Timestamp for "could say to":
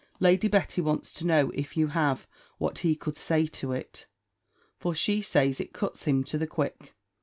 2.95-3.71